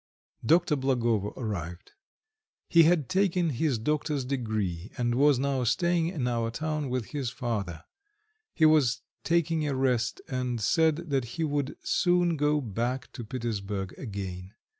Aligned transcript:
Dr. 0.43 0.75
Blagovo 0.75 1.31
arrived. 1.37 1.91
He 2.67 2.81
had 2.85 3.07
taken 3.07 3.51
his 3.51 3.77
doctor's 3.77 4.25
degree, 4.25 4.89
and 4.97 5.13
was 5.13 5.37
now 5.37 5.63
staying 5.63 6.07
in 6.07 6.27
our 6.27 6.49
town 6.49 6.89
with 6.89 7.11
his 7.11 7.29
father; 7.29 7.83
he 8.55 8.65
was 8.65 9.03
taking 9.23 9.67
a 9.67 9.75
rest, 9.75 10.19
and 10.27 10.59
said 10.59 11.11
that 11.11 11.25
he 11.37 11.43
would 11.43 11.77
soon 11.83 12.35
go 12.35 12.59
back 12.61 13.11
to 13.13 13.23
Petersburg 13.23 13.93
again. 13.95 14.55